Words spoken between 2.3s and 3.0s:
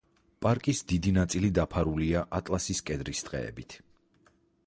ატლასის